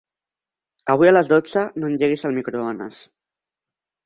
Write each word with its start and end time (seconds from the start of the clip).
Avui 0.93 1.09
a 1.09 1.11
les 1.13 1.29
dotze 1.31 1.65
no 1.83 1.91
engeguis 1.93 2.25
el 2.31 2.35
microones. 2.39 2.99